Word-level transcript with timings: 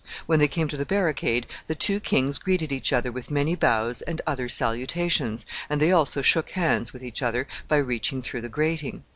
When 0.25 0.39
they 0.39 0.47
came 0.47 0.67
to 0.69 0.77
the 0.77 0.83
barricade, 0.87 1.45
the 1.67 1.75
two 1.75 1.99
kings 1.99 2.39
greeted 2.39 2.71
each 2.71 2.91
other 2.91 3.11
with 3.11 3.29
many 3.29 3.53
bows 3.55 4.01
and 4.01 4.19
other 4.25 4.49
salutations, 4.49 5.45
and 5.69 5.79
they 5.79 5.91
also 5.91 6.23
shook 6.23 6.49
hands 6.49 6.91
with 6.91 7.03
each 7.03 7.21
other 7.21 7.47
by 7.67 7.77
reaching 7.77 8.23
through 8.23 8.41
the 8.41 8.49
grating. 8.49 9.03